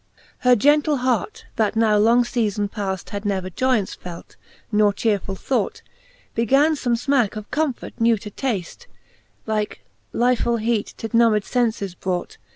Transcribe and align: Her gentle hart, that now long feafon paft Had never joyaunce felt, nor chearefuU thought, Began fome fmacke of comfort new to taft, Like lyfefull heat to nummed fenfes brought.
Her 0.39 0.55
gentle 0.55 0.97
hart, 0.97 1.45
that 1.57 1.75
now 1.75 1.95
long 1.99 2.23
feafon 2.23 2.71
paft 2.71 3.11
Had 3.11 3.23
never 3.23 3.51
joyaunce 3.51 3.95
felt, 3.95 4.35
nor 4.71 4.91
chearefuU 4.93 5.37
thought, 5.37 5.83
Began 6.33 6.73
fome 6.73 6.93
fmacke 6.97 7.35
of 7.37 7.51
comfort 7.51 7.93
new 8.01 8.17
to 8.17 8.31
taft, 8.31 8.87
Like 9.45 9.83
lyfefull 10.11 10.59
heat 10.61 10.95
to 10.97 11.09
nummed 11.15 11.43
fenfes 11.43 11.95
brought. 11.99 12.37